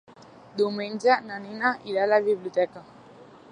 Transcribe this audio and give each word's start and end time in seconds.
Diumenge 0.61 1.17
na 1.27 1.37
Nina 1.45 1.73
irà 1.93 2.05
a 2.07 2.11
la 2.13 2.21
biblioteca. 2.31 2.85